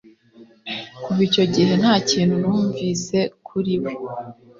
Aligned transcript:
Kuva 1.03 1.19
icyo 1.27 1.43
gihe 1.53 1.73
nta 1.81 1.93
kintu 2.09 2.33
numvise 2.41 3.17
kuri 3.47 3.73
we 3.83 3.91